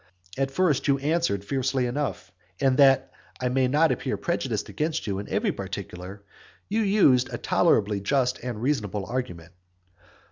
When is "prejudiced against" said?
4.17-5.05